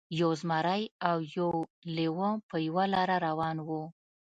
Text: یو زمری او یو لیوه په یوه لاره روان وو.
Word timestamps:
یو 0.19 0.31
زمری 0.41 0.83
او 1.09 1.17
یو 1.37 1.51
لیوه 1.95 2.29
په 2.49 2.55
یوه 2.67 2.83
لاره 2.93 3.15
روان 3.27 3.57
وو. 3.67 3.83